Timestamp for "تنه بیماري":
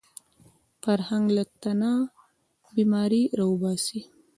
1.61-3.23